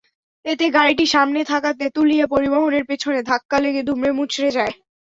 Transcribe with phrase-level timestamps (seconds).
[0.45, 4.73] এতে গাড়িটি সামনে থাকা তেঁতুলিয়া পরিবহনের পেছনে ধাক্কা লেগে দুমড়ে-মুচড়ে যায়।